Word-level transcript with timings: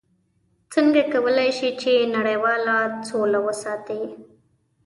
څنګه 0.73 1.01
کولی 1.13 1.49
شي 1.57 1.69
چې 1.81 1.93
نړیواله 2.15 2.77
سوله 3.09 3.39
وساتي؟ 3.47 4.01